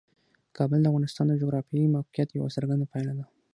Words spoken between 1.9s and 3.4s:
موقیعت یوه څرګنده پایله ده.